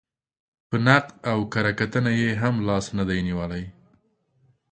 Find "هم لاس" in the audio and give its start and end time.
2.41-2.85